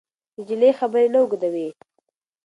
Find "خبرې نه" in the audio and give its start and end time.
0.79-1.17